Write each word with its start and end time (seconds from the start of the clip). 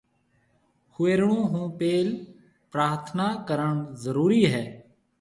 هوئيرڻ 0.95 1.31
هون 1.51 1.63
پيل 1.81 2.07
پرٿنا 2.75 3.27
ڪرڻ 3.47 3.71
ضرُورِي 4.07 4.43
هيَ۔ 4.53 4.65